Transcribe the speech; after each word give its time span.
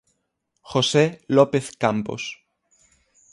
José 0.71 1.05
López 1.27 1.77
Campos. 1.77 2.23